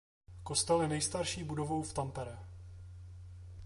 [0.43, 2.37] Kostel je nejstarší budovou v Tampere.